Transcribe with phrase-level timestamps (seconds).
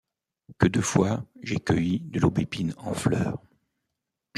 [0.57, 3.37] Que de fois j’ai cueilli de l’aubépine en fleur!